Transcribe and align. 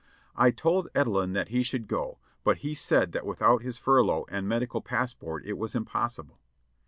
I 0.35 0.49
told 0.49 0.87
Edelin 0.95 1.33
that 1.35 1.49
he 1.49 1.61
should 1.61 1.87
go, 1.87 2.17
but 2.43 2.57
he 2.65 2.73
said 2.73 3.11
that 3.11 3.23
without 3.23 3.61
his 3.61 3.77
furlough 3.77 4.25
and 4.29 4.47
medical 4.47 4.81
passport 4.81 5.45
it 5.45 5.59
was 5.59 5.75
im 5.75 5.85
possible. 5.85 6.39